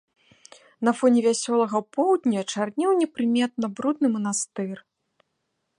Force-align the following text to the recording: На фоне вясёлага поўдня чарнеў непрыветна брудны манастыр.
На 0.87 0.91
фоне 1.01 1.19
вясёлага 1.27 1.79
поўдня 1.97 2.41
чарнеў 2.55 2.91
непрыветна 3.03 3.65
брудны 3.81 4.07
манастыр. 4.17 4.77